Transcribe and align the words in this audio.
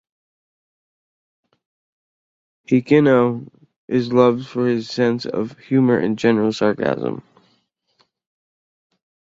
Hikino 2.67 3.47
is 3.87 4.11
loved 4.11 4.47
for 4.47 4.65
his 4.67 4.89
sense 4.89 5.27
of 5.27 5.55
humor 5.59 5.99
and 5.99 6.17
general 6.17 6.51
sarcasm. 6.53 7.21